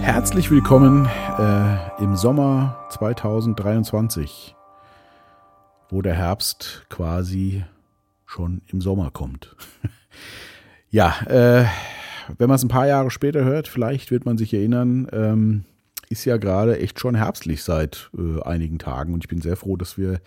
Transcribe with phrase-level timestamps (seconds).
[0.00, 1.08] Herzlich willkommen
[1.38, 4.56] äh, im Sommer 2023,
[5.90, 7.64] wo der Herbst quasi
[8.24, 9.54] schon im Sommer kommt.
[10.90, 11.66] ja, äh,
[12.38, 15.64] wenn man es ein paar Jahre später hört, vielleicht wird man sich erinnern, ähm,
[16.08, 19.76] ist ja gerade echt schon herbstlich seit äh, einigen Tagen und ich bin sehr froh,
[19.76, 20.20] dass wir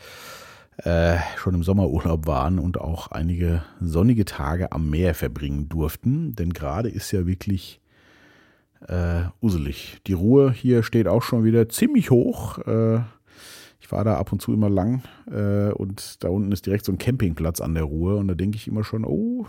[0.78, 6.54] äh, schon im Sommerurlaub waren und auch einige sonnige Tage am Meer verbringen durften, denn
[6.54, 7.82] gerade ist ja wirklich
[8.88, 10.00] äh, uselig.
[10.08, 12.60] Die Ruhe hier steht auch schon wieder ziemlich hoch.
[12.60, 13.00] Äh,
[13.80, 16.92] ich war da ab und zu immer lang äh, und da unten ist direkt so
[16.92, 19.46] ein Campingplatz an der Ruhe und da denke ich immer schon, oh,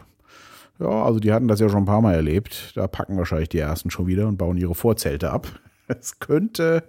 [0.80, 2.72] ja, also die hatten das ja schon ein paar Mal erlebt.
[2.74, 5.46] Da packen wahrscheinlich die ersten schon wieder und bauen ihre Vorzelte ab.
[5.86, 6.82] Es könnte,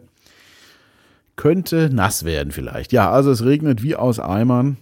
[1.36, 2.94] könnte nass werden vielleicht.
[2.94, 4.78] Ja, also es regnet wie aus Eimern.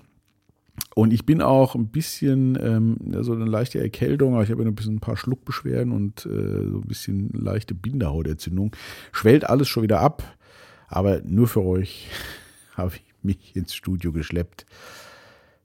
[0.95, 4.75] Und ich bin auch ein bisschen, ähm, so eine leichte Erkältung, aber ich habe ein
[4.75, 8.75] bisschen ein paar Schluckbeschwerden und äh, so ein bisschen leichte Bindehautentzündung.
[9.11, 10.23] Schwellt alles schon wieder ab,
[10.87, 12.09] aber nur für euch
[12.75, 14.65] habe ich mich ins Studio geschleppt.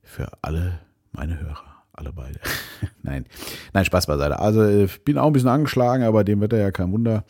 [0.03, 0.81] Für alle
[1.13, 2.41] meine Hörer, alle beide.
[3.03, 3.27] Nein,
[3.73, 4.39] nein, Spaß beiseite.
[4.39, 7.25] Also ich bin auch ein bisschen angeschlagen, aber dem wird ja kein Wunder.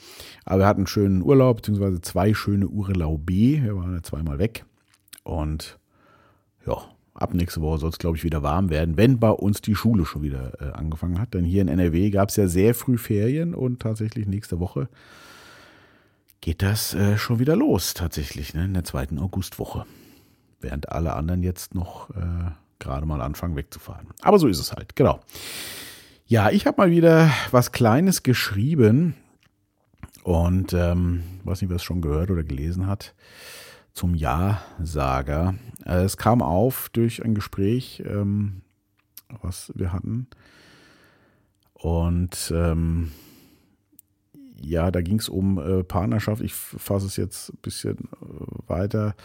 [0.44, 3.32] Aber wir hatten einen schönen Urlaub, beziehungsweise zwei schöne Urlaube.
[3.32, 4.64] Wir waren ja zweimal weg.
[5.24, 5.78] Und
[6.66, 6.76] ja,
[7.18, 10.06] ab nächste Woche soll es, glaube ich, wieder warm werden, wenn bei uns die Schule
[10.06, 11.34] schon wieder äh, angefangen hat.
[11.34, 14.88] Denn hier in NRW gab es ja sehr früh Ferien und tatsächlich nächste Woche
[16.40, 19.84] geht das äh, schon wieder los, tatsächlich, ne, in der zweiten Augustwoche.
[20.60, 24.08] Während alle anderen jetzt noch äh, gerade mal anfangen wegzufahren.
[24.22, 25.20] Aber so ist es halt, genau.
[26.26, 29.14] Ja, ich habe mal wieder was Kleines geschrieben
[30.22, 33.14] und ähm, weiß nicht, wer es schon gehört oder gelesen hat
[33.98, 35.56] zum Ja-Sager.
[35.84, 38.62] Äh, es kam auf durch ein Gespräch, ähm,
[39.42, 40.28] was wir hatten.
[41.74, 43.10] Und ähm,
[44.60, 46.42] ja, da ging es um äh, Partnerschaft.
[46.42, 49.16] Ich fasse es jetzt ein bisschen äh, weiter.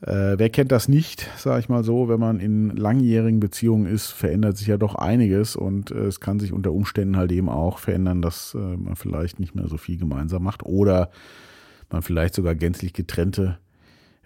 [0.00, 4.08] Äh, wer kennt das nicht, sage ich mal so, wenn man in langjährigen Beziehungen ist,
[4.08, 7.78] verändert sich ja doch einiges und äh, es kann sich unter Umständen halt eben auch
[7.78, 11.10] verändern, dass äh, man vielleicht nicht mehr so viel gemeinsam macht oder
[11.88, 13.58] man vielleicht sogar gänzlich getrennte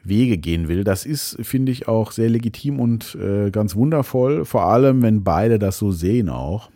[0.04, 0.84] Wege gehen will.
[0.84, 5.58] Das ist, finde ich, auch sehr legitim und äh, ganz wundervoll, vor allem wenn beide
[5.58, 6.70] das so sehen auch.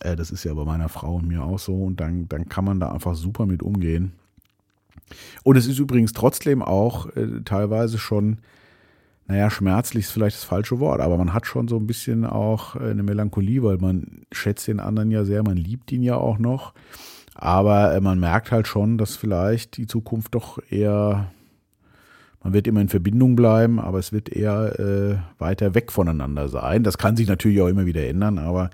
[0.00, 2.64] Äh, das ist ja bei meiner Frau und mir auch so und dann, dann kann
[2.64, 4.12] man da einfach super mit umgehen.
[5.42, 8.38] Und es ist übrigens trotzdem auch äh, teilweise schon,
[9.26, 12.76] naja, schmerzlich ist vielleicht das falsche Wort, aber man hat schon so ein bisschen auch
[12.76, 16.38] äh, eine Melancholie, weil man schätzt den anderen ja sehr, man liebt ihn ja auch
[16.38, 16.72] noch.
[17.34, 21.30] Aber äh, man merkt halt schon, dass vielleicht die Zukunft doch eher
[22.42, 26.82] man wird immer in Verbindung bleiben, aber es wird eher äh, weiter weg voneinander sein.
[26.82, 28.70] Das kann sich natürlich auch immer wieder ändern, aber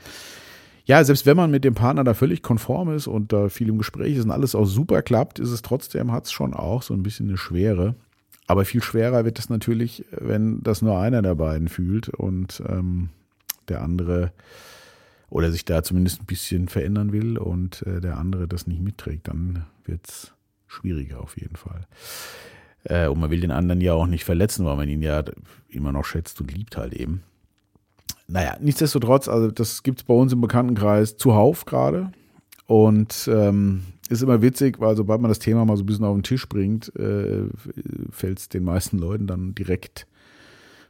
[0.86, 3.76] ja, selbst wenn man mit dem Partner da völlig konform ist und da viel im
[3.76, 6.94] Gespräch ist und alles auch super klappt, ist es trotzdem, hat es schon auch so
[6.94, 7.94] ein bisschen eine Schwere.
[8.46, 13.10] Aber viel schwerer wird es natürlich, wenn das nur einer der beiden fühlt und ähm,
[13.68, 14.32] der andere
[15.28, 19.28] oder sich da zumindest ein bisschen verändern will und äh, der andere das nicht mitträgt,
[19.28, 20.32] dann wird es
[20.66, 21.86] schwieriger auf jeden Fall.
[22.88, 25.22] Äh, und man will den anderen ja auch nicht verletzen, weil man ihn ja
[25.68, 27.22] immer noch schätzt und liebt halt eben.
[28.26, 32.12] Naja, nichtsdestotrotz, also das gibt es bei uns im Bekanntenkreis zuhauf gerade.
[32.66, 36.16] Und ähm, ist immer witzig, weil sobald man das Thema mal so ein bisschen auf
[36.16, 37.44] den Tisch bringt, äh,
[38.10, 40.06] fällt es den meisten Leuten dann direkt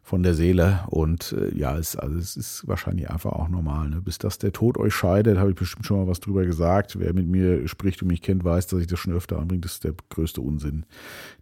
[0.09, 0.81] von der Seele.
[0.89, 3.91] Und äh, ja, es, also es ist wahrscheinlich einfach auch normal.
[3.91, 4.01] Ne?
[4.01, 6.99] Bis dass der Tod euch scheidet, habe ich bestimmt schon mal was drüber gesagt.
[6.99, 9.61] Wer mit mir spricht und mich kennt, weiß, dass ich das schon öfter anbringe.
[9.61, 10.87] Das ist der größte Unsinn,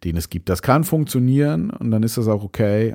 [0.04, 0.48] den es gibt.
[0.48, 2.94] Das kann funktionieren und dann ist das auch okay.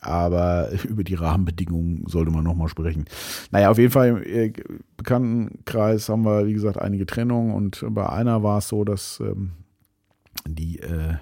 [0.00, 3.04] Aber über die Rahmenbedingungen sollte man nochmal sprechen.
[3.50, 4.52] Naja, auf jeden Fall im äh,
[4.96, 9.52] Bekanntenkreis haben wir, wie gesagt, einige Trennungen und bei einer war es so, dass ähm,
[10.46, 11.16] die äh,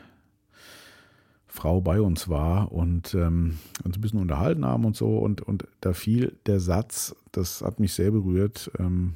[1.58, 5.18] Frau bei uns war und ähm, uns ein bisschen unterhalten haben und so.
[5.18, 8.70] Und, und da fiel der Satz, das hat mich sehr berührt.
[8.78, 9.14] Ähm,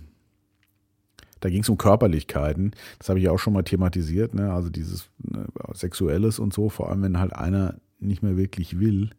[1.39, 2.73] da ging es um Körperlichkeiten.
[2.99, 4.35] Das habe ich auch schon mal thematisiert.
[4.35, 4.53] Ne?
[4.53, 9.11] Also dieses ne, Sexuelles und so, vor allem wenn halt einer nicht mehr wirklich will.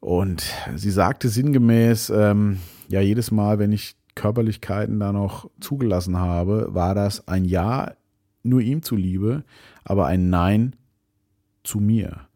[0.00, 2.58] Und sie sagte sinngemäß, ähm,
[2.88, 7.94] ja, jedes Mal, wenn ich Körperlichkeiten da noch zugelassen habe, war das ein Ja
[8.42, 9.44] nur ihm zuliebe,
[9.82, 10.76] aber ein Nein
[11.66, 12.26] zu mir.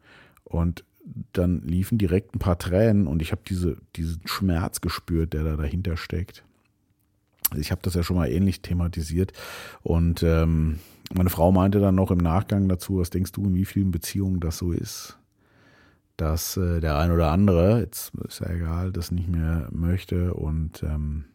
[0.43, 0.83] Und
[1.33, 5.55] dann liefen direkt ein paar Tränen und ich habe diese, diesen Schmerz gespürt, der da
[5.55, 6.43] dahinter steckt.
[7.55, 9.33] Ich habe das ja schon mal ähnlich thematisiert
[9.81, 10.79] und ähm,
[11.13, 14.39] meine Frau meinte dann noch im Nachgang dazu, was denkst du, in wie vielen Beziehungen
[14.39, 15.17] das so ist,
[16.15, 20.83] dass äh, der ein oder andere, jetzt ist ja egal, das nicht mehr möchte und
[20.83, 21.25] ähm,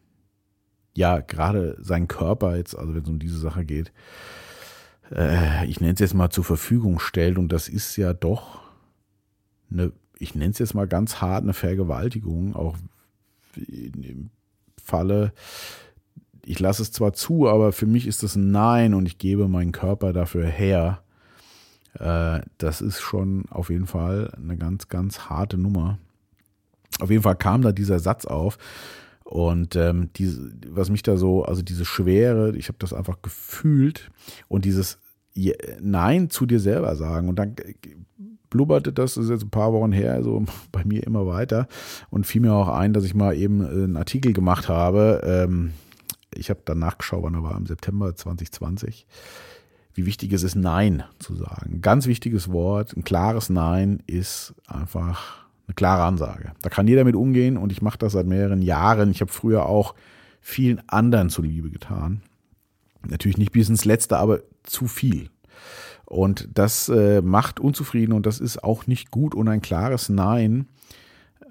[0.96, 3.92] ja, gerade sein Körper jetzt, also wenn es um diese Sache geht,
[5.14, 7.38] äh, ich nenne es jetzt mal zur Verfügung stellt.
[7.38, 8.60] Und das ist ja doch
[9.70, 12.76] eine, ich nenne es jetzt mal ganz hart, eine Vergewaltigung, auch
[13.56, 14.30] im
[14.82, 15.32] Falle,
[16.44, 19.48] ich lasse es zwar zu, aber für mich ist das ein Nein und ich gebe
[19.48, 21.02] meinen Körper dafür her.
[21.94, 25.98] Äh, das ist schon auf jeden Fall eine ganz, ganz harte Nummer.
[27.00, 28.58] Auf jeden Fall kam da dieser Satz auf.
[29.26, 34.12] Und ähm, diese, was mich da so, also diese Schwere, ich habe das einfach gefühlt
[34.46, 34.98] und dieses
[35.80, 37.28] Nein zu dir selber sagen.
[37.28, 37.56] Und dann
[38.50, 41.66] blubberte das, das ist jetzt ein paar Wochen her, so bei mir immer weiter
[42.08, 45.20] und fiel mir auch ein, dass ich mal eben äh, einen Artikel gemacht habe.
[45.24, 45.72] Ähm,
[46.32, 49.08] ich habe dann nachgeschaut, wann er war, im September 2020.
[49.92, 51.80] Wie wichtig es ist, Nein zu sagen.
[51.80, 56.52] Ganz wichtiges Wort, ein klares Nein ist einfach eine klare Ansage.
[56.62, 59.10] Da kann jeder mit umgehen und ich mache das seit mehreren Jahren.
[59.10, 59.94] Ich habe früher auch
[60.40, 62.22] vielen anderen zuliebe getan.
[63.06, 65.30] Natürlich nicht bis ins Letzte, aber zu viel.
[66.04, 69.34] Und das äh, macht unzufrieden und das ist auch nicht gut.
[69.34, 70.68] Und ein klares Nein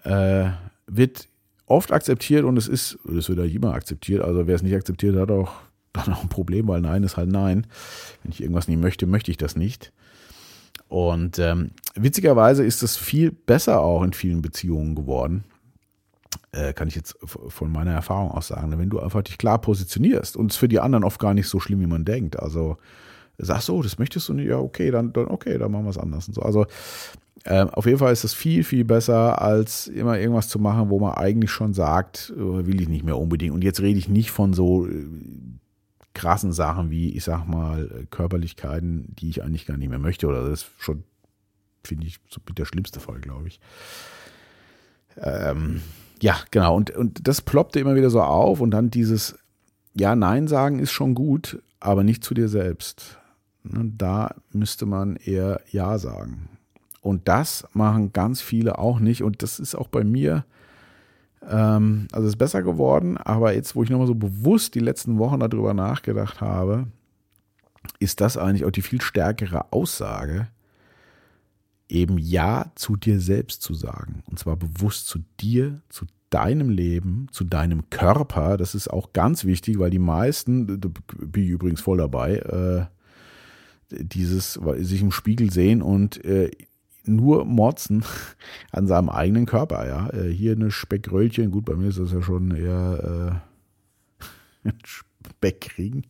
[0.03, 0.45] äh,
[0.87, 1.27] wird
[1.65, 4.21] oft akzeptiert und es ist, es wird ja immer akzeptiert.
[4.21, 5.51] Also wer es nicht akzeptiert, hat auch
[5.93, 7.67] dann auch ein Problem, weil Nein ist halt Nein.
[8.23, 9.91] Wenn ich irgendwas nicht möchte, möchte ich das nicht.
[10.87, 15.43] Und ähm, witzigerweise ist das viel besser auch in vielen Beziehungen geworden.
[16.51, 18.77] Äh, kann ich jetzt von meiner Erfahrung aus sagen.
[18.77, 21.59] Wenn du einfach dich klar positionierst und es für die anderen oft gar nicht so
[21.59, 22.39] schlimm, wie man denkt.
[22.39, 22.77] Also
[23.37, 25.89] sagst du, oh, das möchtest du nicht, ja, okay, dann, dann okay, dann machen wir
[25.89, 26.27] es anders.
[26.27, 26.41] Und so.
[26.41, 26.65] Also
[27.43, 30.99] äh, auf jeden Fall ist es viel, viel besser, als immer irgendwas zu machen, wo
[30.99, 33.53] man eigentlich schon sagt, äh, will ich nicht mehr unbedingt.
[33.53, 35.05] Und jetzt rede ich nicht von so äh,
[36.15, 40.25] krassen Sachen wie, ich sag mal, Körperlichkeiten, die ich eigentlich gar nicht mehr möchte.
[40.25, 41.03] Oder das ist schon,
[41.83, 43.59] finde ich, so der schlimmste Fall, glaube ich.
[45.17, 45.81] Ähm,
[46.21, 46.75] ja, genau.
[46.75, 49.37] Und, und das ploppte immer wieder so auf und dann dieses
[49.93, 53.19] Ja, Nein sagen ist schon gut, aber nicht zu dir selbst.
[53.63, 56.49] Ne, da müsste man eher Ja sagen.
[57.01, 59.21] Und das machen ganz viele auch nicht.
[59.21, 60.45] Und das ist auch bei mir
[61.49, 65.39] ähm, also ist besser geworden, aber jetzt, wo ich nochmal so bewusst die letzten Wochen
[65.39, 66.87] darüber nachgedacht habe,
[67.99, 70.47] ist das eigentlich auch die viel stärkere Aussage,
[71.87, 74.23] eben Ja zu dir selbst zu sagen.
[74.25, 78.57] Und zwar bewusst zu dir, zu deinem Leben, zu deinem Körper.
[78.57, 80.89] Das ist auch ganz wichtig, weil die meisten, da
[81.19, 82.85] bin ich übrigens voll dabei, äh,
[83.91, 86.49] dieses sich im Spiegel sehen und äh,
[87.07, 88.03] nur motzen
[88.71, 90.09] an seinem eigenen Körper, ja.
[90.09, 93.41] Äh, hier eine Speckröllchen, gut, bei mir ist das ja schon eher
[94.65, 96.03] äh, Speckring.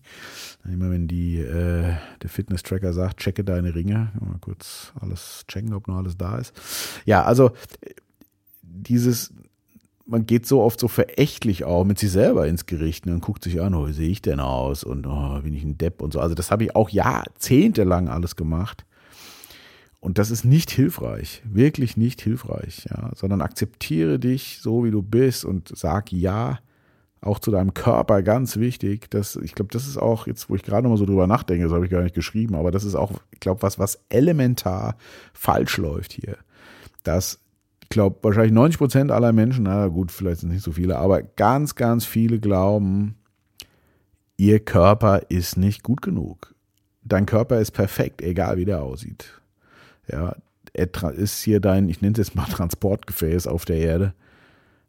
[0.65, 5.87] Immer wenn die, äh, der Fitness-Tracker sagt, checke deine Ringe, mal kurz alles checken, ob
[5.87, 6.53] noch alles da ist.
[7.05, 7.51] Ja, also
[8.61, 9.33] dieses,
[10.05, 13.43] man geht so oft so verächtlich auch mit sich selber ins Gericht ne, und guckt
[13.43, 16.13] sich an, oh, wie sehe ich denn aus und oh, bin ich ein Depp und
[16.13, 16.19] so.
[16.19, 18.85] Also das habe ich auch jahrzehntelang alles gemacht.
[19.99, 25.01] Und das ist nicht hilfreich, wirklich nicht hilfreich, ja, sondern akzeptiere dich so, wie du
[25.01, 26.59] bist und sag ja,
[27.25, 29.09] auch zu deinem Körper, ganz wichtig.
[29.09, 31.73] Das, ich glaube, das ist auch, jetzt, wo ich gerade mal so drüber nachdenke, das
[31.73, 34.95] habe ich gar nicht geschrieben, aber das ist auch, ich glaube, was, was elementar
[35.33, 36.37] falsch läuft hier.
[37.03, 37.39] Dass,
[37.81, 40.97] ich glaube, wahrscheinlich 90 Prozent aller Menschen, na gut, vielleicht sind es nicht so viele,
[40.97, 43.15] aber ganz, ganz viele glauben,
[44.37, 46.53] ihr Körper ist nicht gut genug.
[47.03, 49.41] Dein Körper ist perfekt, egal wie der aussieht.
[50.11, 50.35] Ja,
[50.73, 54.13] er ist hier dein, ich nenne es jetzt mal Transportgefäß auf der Erde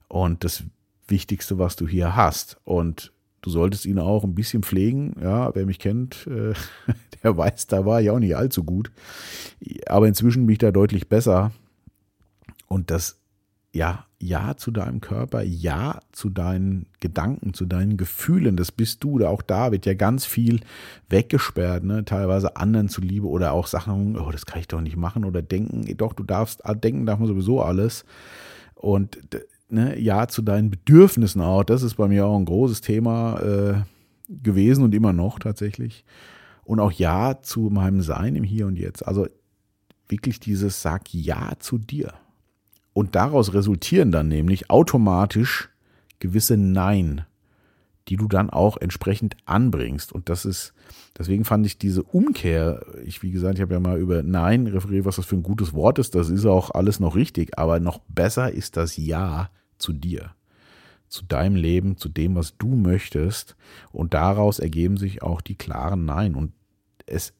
[0.08, 0.64] und das
[1.08, 2.58] Wichtigste, was du hier hast.
[2.64, 5.14] Und du solltest ihn auch ein bisschen pflegen.
[5.20, 6.54] Ja, wer mich kennt, äh,
[7.22, 8.90] der weiß, da war ich auch nicht allzu gut.
[9.86, 11.52] Aber inzwischen bin ich da deutlich besser.
[12.68, 13.20] Und das
[13.76, 18.56] ja, ja zu deinem Körper, ja zu deinen Gedanken, zu deinen Gefühlen.
[18.56, 19.24] Das bist du.
[19.26, 20.60] Auch da wird ja ganz viel
[21.08, 22.04] weggesperrt, ne?
[22.04, 25.84] teilweise anderen zuliebe oder auch Sachen, oh, das kann ich doch nicht machen oder denken,
[25.96, 28.04] doch, du darfst, ah, denken darf man sowieso alles.
[28.74, 29.18] Und
[29.68, 31.64] ne, ja zu deinen Bedürfnissen auch.
[31.64, 33.74] Das ist bei mir auch ein großes Thema äh,
[34.28, 36.04] gewesen und immer noch tatsächlich.
[36.64, 39.06] Und auch ja zu meinem Sein im Hier und Jetzt.
[39.06, 39.26] Also
[40.08, 42.14] wirklich dieses Sag Ja zu dir.
[42.96, 45.68] Und daraus resultieren dann nämlich automatisch
[46.18, 47.26] gewisse Nein,
[48.08, 50.12] die du dann auch entsprechend anbringst.
[50.12, 50.72] Und das ist,
[51.18, 55.04] deswegen fand ich diese Umkehr, ich, wie gesagt, ich habe ja mal über Nein referiert,
[55.04, 56.14] was das für ein gutes Wort ist.
[56.14, 57.58] Das ist auch alles noch richtig.
[57.58, 60.30] Aber noch besser ist das Ja zu dir,
[61.08, 63.56] zu deinem Leben, zu dem, was du möchtest.
[63.92, 66.34] Und daraus ergeben sich auch die klaren Nein.
[66.34, 66.54] Und
[67.04, 67.34] es,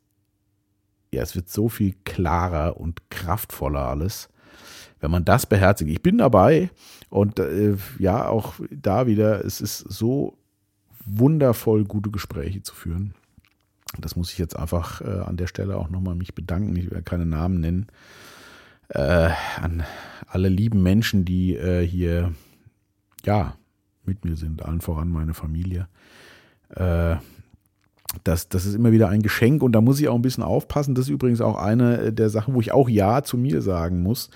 [1.14, 4.28] ja, es wird so viel klarer und kraftvoller alles
[5.00, 5.90] wenn man das beherzigt.
[5.90, 6.70] Ich bin dabei
[7.10, 10.38] und äh, ja, auch da wieder, es ist so
[11.04, 13.14] wundervoll, gute Gespräche zu führen.
[13.98, 16.74] das muss ich jetzt einfach äh, an der Stelle auch nochmal mich bedanken.
[16.76, 17.86] Ich werde keine Namen nennen.
[18.88, 19.84] Äh, an
[20.26, 22.32] alle lieben Menschen, die äh, hier,
[23.24, 23.56] ja,
[24.04, 25.88] mit mir sind, allen voran meine Familie.
[26.70, 27.16] Äh,
[28.24, 30.94] das, das ist immer wieder ein Geschenk und da muss ich auch ein bisschen aufpassen.
[30.94, 34.30] Das ist übrigens auch eine der Sachen, wo ich auch Ja zu mir sagen muss.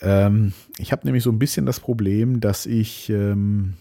[0.00, 3.74] Ähm, ich habe nämlich so ein bisschen das Problem, dass ich ähm,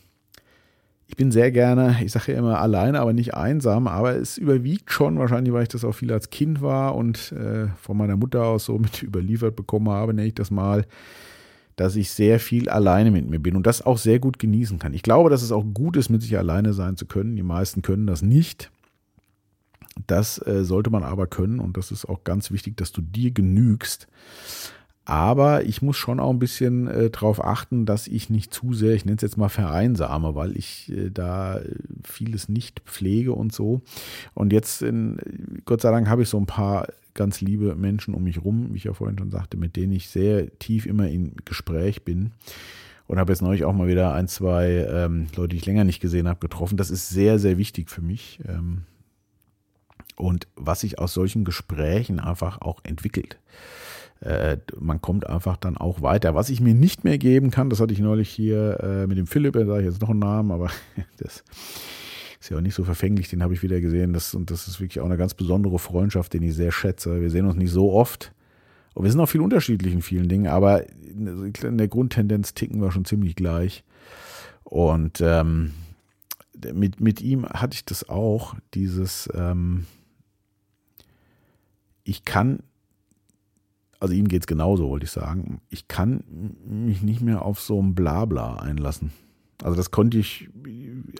[1.09, 4.91] ich bin sehr gerne, ich sage ja immer alleine, aber nicht einsam, aber es überwiegt
[4.91, 8.45] schon, wahrscheinlich, weil ich das auch viel als Kind war und äh, von meiner Mutter
[8.45, 10.85] aus so mit überliefert bekommen habe, nenne ich das mal,
[11.75, 14.93] dass ich sehr viel alleine mit mir bin und das auch sehr gut genießen kann.
[14.93, 17.35] Ich glaube, dass es auch gut ist, mit sich alleine sein zu können.
[17.35, 18.69] Die meisten können das nicht.
[20.05, 23.31] Das äh, sollte man aber können und das ist auch ganz wichtig, dass du dir
[23.31, 24.07] genügst.
[25.09, 28.93] Aber ich muss schon auch ein bisschen äh, darauf achten, dass ich nicht zu sehr,
[28.93, 31.61] ich nenne es jetzt mal vereinsame, weil ich äh, da
[32.03, 33.81] vieles nicht pflege und so.
[34.35, 35.17] Und jetzt, in,
[35.65, 38.77] Gott sei Dank, habe ich so ein paar ganz liebe Menschen um mich rum, wie
[38.77, 42.33] ich ja vorhin schon sagte, mit denen ich sehr tief immer in Gespräch bin.
[43.07, 46.01] Und habe jetzt neulich auch mal wieder ein, zwei ähm, Leute, die ich länger nicht
[46.01, 46.77] gesehen habe, getroffen.
[46.77, 48.41] Das ist sehr, sehr wichtig für mich.
[48.47, 48.83] Ähm,
[50.17, 53.39] und was sich aus solchen Gesprächen einfach auch entwickelt
[54.21, 56.35] äh, man kommt einfach dann auch weiter.
[56.35, 59.27] Was ich mir nicht mehr geben kann, das hatte ich neulich hier äh, mit dem
[59.27, 60.69] Philipp, da sage ich jetzt noch einen Namen, aber
[61.17, 61.43] das
[62.39, 64.13] ist ja auch nicht so verfänglich, den habe ich wieder gesehen.
[64.13, 67.21] Das, und das ist wirklich auch eine ganz besondere Freundschaft, den ich sehr schätze.
[67.21, 68.33] Wir sehen uns nicht so oft.
[68.93, 72.91] Und wir sind auch viel unterschiedlich in vielen Dingen, aber in der Grundtendenz ticken wir
[72.91, 73.83] schon ziemlich gleich.
[74.63, 75.73] Und ähm,
[76.73, 79.85] mit, mit ihm hatte ich das auch, dieses, ähm,
[82.03, 82.59] ich kann
[83.99, 85.61] also ihm geht es genauso, wollte ich sagen.
[85.69, 86.23] Ich kann
[86.65, 89.11] mich nicht mehr auf so ein Blabla einlassen.
[89.61, 90.49] Also das konnte ich,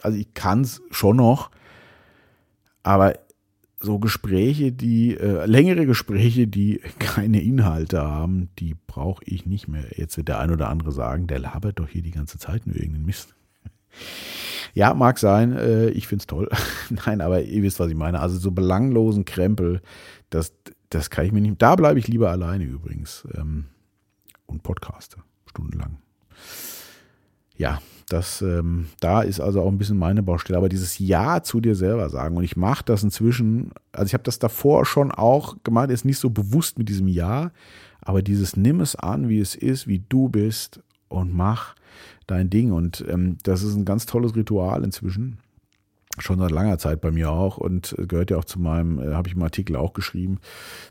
[0.02, 1.50] also ich kann es schon noch,
[2.82, 3.14] aber
[3.82, 9.84] so Gespräche, die, äh, längere Gespräche, die keine Inhalte haben, die brauche ich nicht mehr.
[9.96, 12.76] Jetzt wird der ein oder andere sagen, der labert doch hier die ganze Zeit nur
[12.76, 13.34] irgendeinen Mist.
[14.72, 16.48] Ja, mag sein, äh, ich finde es toll.
[17.04, 18.20] Nein, aber ihr wisst, was ich meine.
[18.20, 19.82] Also so belanglosen Krempel,
[20.28, 20.52] das,
[20.90, 21.60] das kann ich mir nicht.
[21.62, 23.66] Da bleibe ich lieber alleine übrigens ähm,
[24.46, 25.16] und podcaste
[25.46, 25.98] stundenlang.
[27.56, 30.58] Ja, das, ähm, da ist also auch ein bisschen meine Baustelle.
[30.58, 33.70] Aber dieses Ja zu dir selber sagen und ich mache das inzwischen.
[33.92, 37.52] Also ich habe das davor schon auch gemacht, ist nicht so bewusst mit diesem Ja,
[38.00, 41.74] aber dieses Nimm es an, wie es ist, wie du bist und mach
[42.26, 42.72] dein Ding.
[42.72, 45.38] Und ähm, das ist ein ganz tolles Ritual inzwischen
[46.18, 49.28] schon seit langer Zeit bei mir auch und gehört ja auch zu meinem, äh, habe
[49.28, 50.40] ich im Artikel auch geschrieben.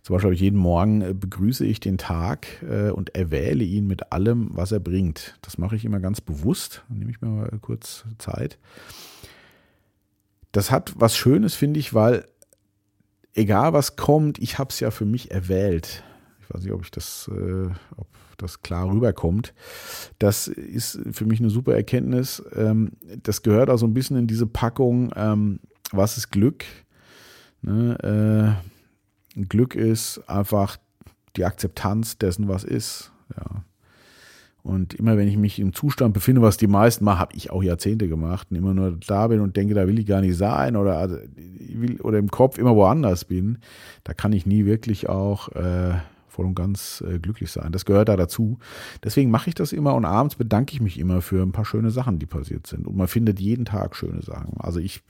[0.02, 3.88] Zum Beispiel habe ich jeden Morgen äh, begrüße ich den Tag äh, und erwähle ihn
[3.88, 5.38] mit allem, was er bringt.
[5.42, 6.84] Das mache ich immer ganz bewusst.
[6.90, 8.58] Dann nehme ich mir mal kurz Zeit.
[10.52, 12.26] Das hat was Schönes, finde ich, weil
[13.34, 16.04] egal was kommt, ich habe es ja für mich erwählt.
[16.50, 19.54] Ich weiß nicht, ob ich das, äh, ob das klar rüberkommt.
[20.18, 22.44] Das ist für mich eine super Erkenntnis.
[22.56, 25.60] Ähm, das gehört auch so ein bisschen in diese Packung, ähm,
[25.92, 26.66] was ist Glück?
[27.62, 28.58] Ne,
[29.36, 30.78] äh, Glück ist einfach
[31.36, 33.12] die Akzeptanz dessen, was ist.
[33.38, 33.64] Ja.
[34.64, 37.64] Und immer wenn ich mich im Zustand befinde, was die meisten machen, habe ich auch
[37.64, 40.76] Jahrzehnte gemacht, und immer nur da bin und denke, da will ich gar nicht sein
[40.76, 43.60] oder, also, will, oder im Kopf immer woanders bin,
[44.04, 45.94] da kann ich nie wirklich auch äh,
[46.30, 47.72] voll und ganz äh, glücklich sein.
[47.72, 48.60] Das gehört da dazu.
[49.04, 51.92] Deswegen mache ich das immer und abends bedanke ich mich immer für ein paar schöne
[51.92, 52.88] Sachen, die passiert sind.
[52.88, 54.58] Und man findet jeden Tag schöne Sachen.
[54.60, 55.02] Also ich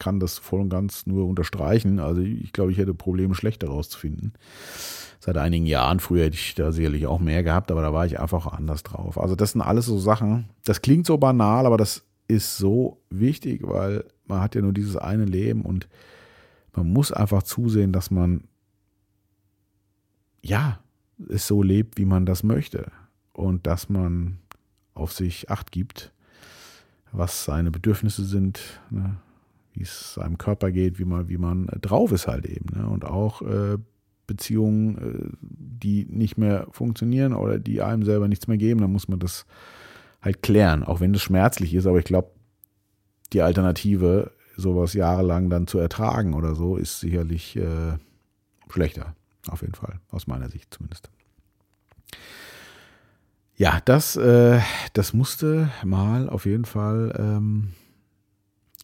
[0.00, 2.00] kann das voll und ganz nur unterstreichen.
[2.00, 4.32] Also ich glaube, ich hätte Probleme, schlechter rauszufinden.
[5.20, 8.18] Seit einigen Jahren, früher hätte ich da sicherlich auch mehr gehabt, aber da war ich
[8.18, 9.20] einfach anders drauf.
[9.20, 13.60] Also das sind alles so Sachen, das klingt so banal, aber das ist so wichtig,
[13.64, 15.88] weil man hat ja nur dieses eine Leben und
[16.74, 18.44] man muss einfach zusehen, dass man
[20.42, 20.80] ja,
[21.28, 22.90] es so lebt, wie man das möchte.
[23.32, 24.38] Und dass man
[24.94, 26.12] auf sich acht gibt,
[27.12, 29.16] was seine Bedürfnisse sind, ne?
[29.72, 32.66] wie es seinem Körper geht, wie man, wie man drauf ist halt eben.
[32.76, 32.86] Ne?
[32.88, 33.78] Und auch äh,
[34.26, 39.08] Beziehungen, äh, die nicht mehr funktionieren oder die einem selber nichts mehr geben, dann muss
[39.08, 39.46] man das
[40.22, 41.86] halt klären, auch wenn es schmerzlich ist.
[41.86, 42.30] Aber ich glaube,
[43.32, 47.96] die Alternative, sowas jahrelang dann zu ertragen oder so, ist sicherlich äh,
[48.68, 49.14] schlechter.
[49.48, 51.10] Auf jeden Fall, aus meiner Sicht zumindest.
[53.56, 54.60] Ja, das, äh,
[54.92, 57.72] das musste mal auf jeden Fall ähm,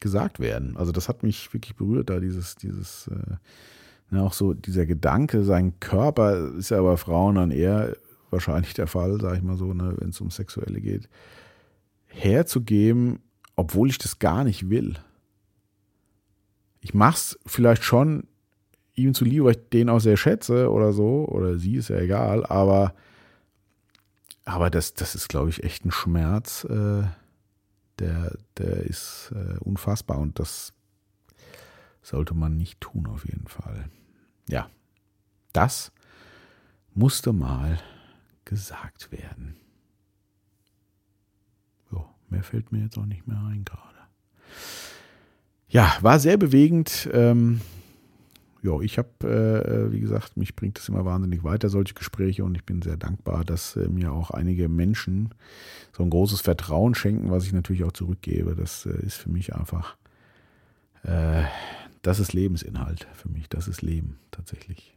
[0.01, 0.77] gesagt werden.
[0.77, 3.37] Also das hat mich wirklich berührt, da dieses, dieses, äh,
[4.11, 7.97] ne, auch so dieser Gedanke, sein Körper ist ja bei Frauen dann eher
[8.31, 11.09] wahrscheinlich der Fall, sage ich mal so, ne, wenn es um Sexuelle geht,
[12.07, 13.21] herzugeben,
[13.57, 14.99] obwohl ich das gar nicht will
[16.87, 18.29] ich mach's vielleicht schon
[18.97, 22.45] ihm zuliebe, weil ich den auch sehr schätze oder so, oder sie ist ja egal,
[22.47, 22.95] aber,
[24.45, 27.05] aber das, das ist, glaube ich, echt ein Schmerz, äh,
[27.99, 30.73] der, der ist äh, unfassbar und das
[32.03, 33.89] sollte man nicht tun, auf jeden Fall.
[34.49, 34.71] Ja,
[35.53, 35.93] das
[36.95, 37.79] musste mal
[38.45, 39.57] gesagt werden.
[41.91, 43.83] So, mehr fällt mir jetzt auch nicht mehr ein gerade.
[45.69, 47.09] Ja, war sehr bewegend.
[47.13, 47.61] Ähm,
[48.67, 52.55] ja, ich habe, äh, wie gesagt, mich bringt das immer wahnsinnig weiter, solche Gespräche, und
[52.57, 55.31] ich bin sehr dankbar, dass äh, mir auch einige Menschen
[55.97, 58.57] so ein großes Vertrauen schenken, was ich natürlich auch zurückgebe.
[58.57, 59.97] Das äh, ist für mich einfach,
[61.05, 61.45] äh,
[62.03, 64.97] das ist Lebensinhalt für mich, das ist Leben tatsächlich.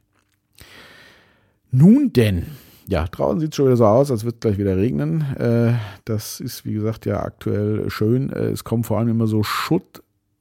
[1.71, 2.47] Nun denn,
[2.87, 5.21] ja, draußen sieht es schon wieder so aus, als wird es gleich wieder regnen.
[5.35, 5.73] Äh,
[6.05, 8.31] das ist, wie gesagt, ja aktuell schön.
[8.31, 9.43] Äh, es kommt vor allem immer so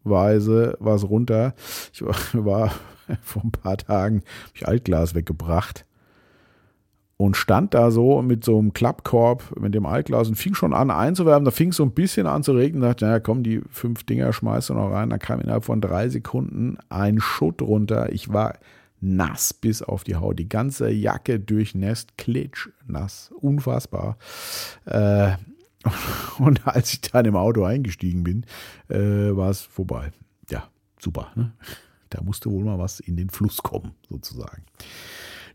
[0.09, 1.55] schuttweise was runter.
[1.93, 2.73] Ich war, war
[3.23, 5.85] vor ein paar Tagen, habe ich Altglas weggebracht
[7.17, 10.91] und stand da so mit so einem Klappkorb mit dem Altglas und fing schon an
[10.91, 11.45] einzuwärmen.
[11.45, 12.83] Da fing es so ein bisschen an zu regnen.
[12.83, 15.11] Da dachte, naja, komm, die fünf Dinger schmeißt du noch rein.
[15.11, 18.13] Da kam innerhalb von drei Sekunden ein Schutt runter.
[18.13, 18.59] Ich war
[19.01, 20.39] nass bis auf die Haut.
[20.39, 23.33] Die ganze Jacke durchnässt, klitschnass.
[23.41, 24.17] Unfassbar.
[24.85, 25.33] Äh,
[26.39, 28.45] und als ich dann im Auto eingestiegen bin,
[28.89, 30.13] äh, war es vorbei.
[30.51, 30.69] Ja,
[30.99, 31.33] super.
[31.35, 31.53] Ne?
[32.11, 34.63] Da musste wohl mal was in den Fluss kommen, sozusagen.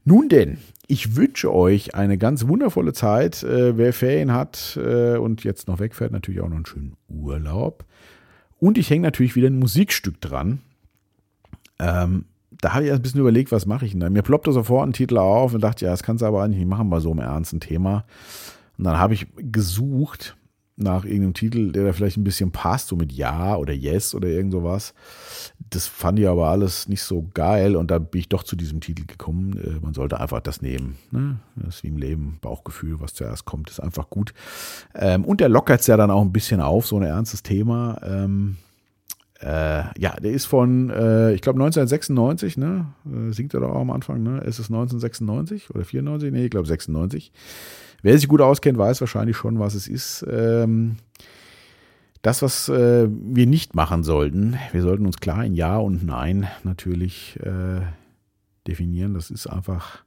[0.05, 3.43] Nun denn, ich wünsche euch eine ganz wundervolle Zeit.
[3.43, 7.85] Äh, wer Ferien hat äh, und jetzt noch wegfährt, natürlich auch noch einen schönen Urlaub.
[8.59, 10.59] Und ich hänge natürlich wieder ein Musikstück dran.
[11.79, 14.09] Ähm, da habe ich ein bisschen überlegt, was mache ich denn da?
[14.09, 16.69] Mir ploppte sofort ein Titel auf und dachte, ja, das kannst du aber eigentlich nicht
[16.69, 18.05] machen bei so einem ernsten Thema.
[18.77, 20.35] Und dann habe ich gesucht
[20.75, 24.27] nach irgendeinem Titel, der da vielleicht ein bisschen passt, so mit Ja oder Yes oder
[24.27, 24.93] irgend sowas.
[25.69, 28.81] Das fand ich aber alles nicht so geil und da bin ich doch zu diesem
[28.81, 29.57] Titel gekommen.
[29.57, 30.97] Äh, man sollte einfach das nehmen.
[31.11, 31.37] Ne?
[31.55, 34.33] Das ist wie im Leben, Bauchgefühl, was zuerst kommt, ist einfach gut.
[34.95, 37.99] Ähm, und der lockert es ja dann auch ein bisschen auf, so ein ernstes Thema.
[38.03, 38.57] Ähm,
[39.41, 42.93] äh, ja, der ist von, äh, ich glaube 1996, ne?
[43.31, 44.39] singt er doch auch am Anfang, ne?
[44.39, 46.31] Ist es 1996 oder 94?
[46.31, 47.31] Nee, ich glaube 96.
[48.03, 50.25] Wer sich gut auskennt, weiß wahrscheinlich schon, was es ist.
[50.29, 50.97] Ähm,
[52.21, 56.47] das, was äh, wir nicht machen sollten, wir sollten uns klar in Ja und Nein
[56.63, 57.81] natürlich äh,
[58.67, 59.13] definieren.
[59.13, 60.03] Das ist einfach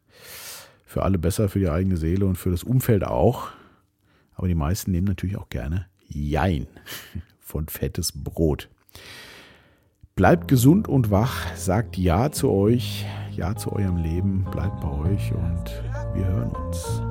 [0.84, 3.48] für alle besser, für die eigene Seele und für das Umfeld auch.
[4.34, 6.66] Aber die meisten nehmen natürlich auch gerne Jein
[7.40, 8.68] von fettes Brot.
[10.16, 15.32] Bleibt gesund und wach, sagt Ja zu euch, Ja zu eurem Leben, bleibt bei euch
[15.32, 15.82] und
[16.14, 17.05] wir hören uns.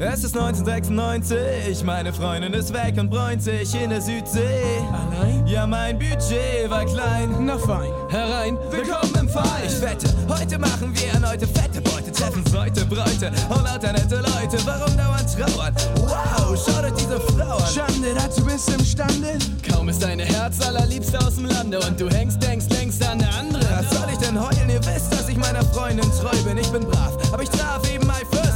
[0.00, 4.78] Es ist 1996, meine Freundin ist weg und bräunt sich in der Südsee.
[4.92, 5.44] Allein?
[5.44, 7.34] Ja, mein Budget war klein.
[7.40, 9.64] Na fein, herein, willkommen im Fall.
[9.66, 14.64] Ich wette, heute machen wir erneute fette Beute, treffen heute Bräute und lauter nette Leute.
[14.64, 15.74] Warum dauernd trauern?
[15.96, 17.66] Wow, schau dir diese Frau an.
[17.66, 19.36] Schande, dazu bist du imstande.
[19.68, 23.34] Kaum ist deine Herz allerliebste aus dem Lande und du hängst, denkst, denkst an eine
[23.34, 23.64] andere.
[23.68, 24.70] Was soll ich denn heulen?
[24.70, 26.56] Ihr wisst, dass ich meiner Freundin treu bin.
[26.56, 28.47] Ich bin brav, aber ich traf eben love.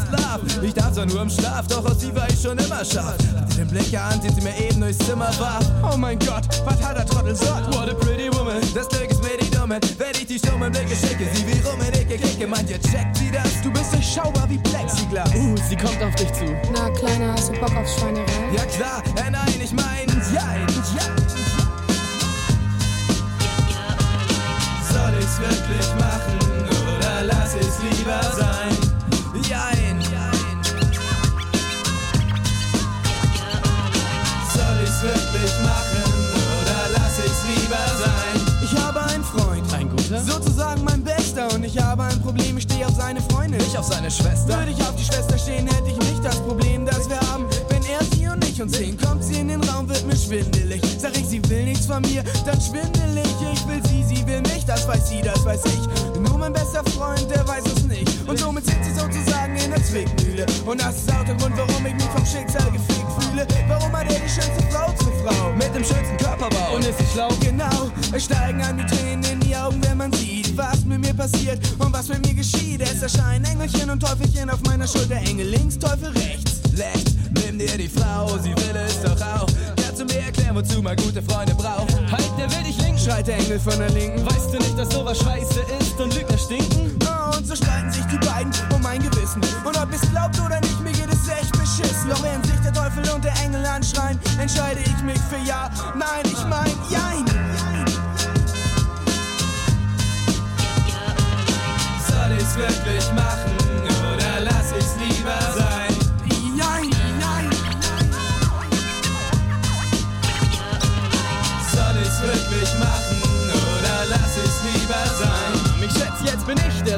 [0.61, 3.17] Ich darf zwar nur im Schlaf, doch aus sie war ich schon immer scharf.
[3.37, 5.65] Hatte den Blick erahnt, den sie mir eben durchs Zimmer warf.
[5.83, 7.75] Oh mein Gott, was hat der Trottel sagt?
[7.75, 9.81] What a pretty woman, das Glück ist mir die Dumme.
[9.99, 13.17] Wenn ich die stummen Blicke schicke, sie wie rum in Dicke kicke, meint ihr, checkt
[13.17, 13.63] sie das?
[13.63, 15.35] Du bist durchschaubar wie Plexiglas.
[15.35, 16.45] Uh, sie kommt auf dich zu.
[16.73, 18.55] Na, Kleiner, hast du Bock auf Schweinerei?
[18.55, 20.43] Ja klar, äh, nein, ich mein, ja,
[20.97, 21.07] ja.
[24.93, 26.39] Soll ich's wirklich machen
[26.97, 28.82] oder lass ich's lieber sein?
[40.23, 43.61] Sozusagen mein Bester und ich habe ein Problem, ich stehe auf seine Freundin.
[43.61, 44.59] Ich auf seine Schwester.
[44.59, 47.47] Würde ich auf die Schwester stehen, hätte ich nicht das Problem, das wir haben.
[47.69, 49.72] Wenn er sie und ich uns sehen, kommt sie in den Raum,
[50.33, 50.81] schwindelig.
[50.99, 53.29] Sag ich, sie will nichts von mir, dann schwindelig.
[53.53, 56.21] Ich will sie, sie will mich, das weiß sie, das weiß ich.
[56.21, 58.09] Nur mein bester Freund, der weiß es nicht.
[58.27, 60.47] Und somit sitzt sie sozusagen in der Zwickmühle.
[60.65, 63.47] Und das ist auch der Grund, warum ich mich vom Schicksal gefickt fühle.
[63.69, 65.53] Warum hat er die schönste Frau zur Frau?
[65.53, 66.77] Mit dem schönsten Körperbau.
[66.77, 67.29] Und ist sie schlau?
[67.41, 71.15] Genau, es steigen an die Tränen in die Augen, wenn man sieht, was mit mir
[71.15, 72.81] passiert und was mit mir geschieht.
[72.81, 76.63] Es erscheinen Engelchen und Teufelchen auf meiner Schulter, Engel links, Teufel rechts.
[76.79, 79.47] Rechts, nimm dir die Frau, sie will es doch auch.
[79.95, 81.93] Kannst du mir erklären, wozu man gute Freunde braucht?
[82.11, 82.99] Halt, der will dich linken.
[82.99, 84.25] Schreit der Engel von der Linken.
[84.25, 86.99] Weißt du nicht, dass sowas scheiße ist und Lügner stinken?
[87.37, 89.43] Und so streiten sich die beiden um mein Gewissen.
[89.63, 92.09] Und ob es glaubt oder nicht, mir geht es echt beschissen.
[92.09, 95.69] Doch während sich der Teufel und der Engel anschreien, entscheide ich mich für Ja.
[95.95, 97.32] Nein, ich mein Jein.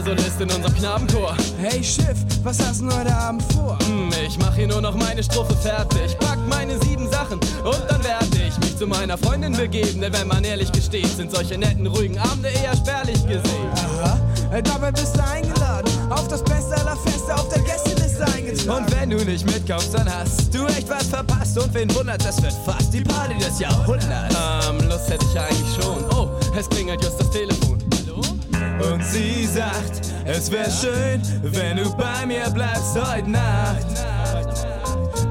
[0.07, 1.35] In unserem Knabenchor.
[1.59, 3.79] Hey Schiff, was hast du heute Abend vor?
[3.87, 6.19] Hm, ich mach hier nur noch meine Strophe fertig.
[6.19, 10.03] Pack meine sieben Sachen und dann werde ich mich zu meiner Freundin begeben.
[10.03, 13.71] Denn wenn man ehrlich gesteht, sind solche netten, ruhigen Abende eher spärlich gesehen.
[13.77, 14.19] Aha,
[14.63, 15.91] dabei bist du eingeladen.
[16.11, 18.85] Auf das Beste aller Feste auf der Gästeliste eingetragen.
[18.85, 21.57] Und wenn du nicht mitkommst, dann hast du echt was verpasst.
[21.57, 24.37] Und wen wundert, das wird fast die Party des Jahrhunderts.
[24.69, 26.05] Ähm, Lust hätte ich ja eigentlich schon.
[26.15, 27.84] Oh, es klingelt just das Telefon.
[28.81, 33.87] Und sie sagt, es wär schön, wenn du bei mir bleibst heute Nacht.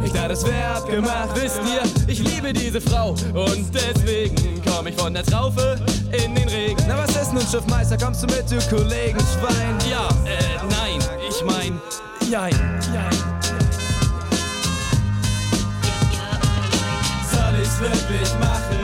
[0.04, 1.30] Ich dachte, es wär abgemacht.
[1.36, 3.12] Wisst ihr, ich liebe diese Frau.
[3.34, 5.78] Und deswegen komm ich von der Traufe
[6.12, 6.84] in den Regen.
[6.88, 9.78] Na was ist nun, Schiffmeister, kommst du mit, du Kollegen Schwein?
[9.90, 11.80] Ja, äh, nein, ich mein,
[12.30, 12.54] jein,
[12.94, 13.20] jein.
[17.32, 18.80] Soll ich's wirklich machen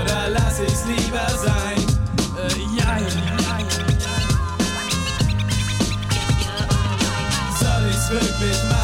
[0.00, 1.75] oder lass ich's lieber sein?
[8.38, 8.75] Soll ich's